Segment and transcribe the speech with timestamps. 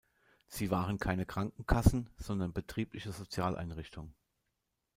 [0.47, 4.15] Sie waren keine Krankenkassen, sondern betriebliche Sozialeinrichtung.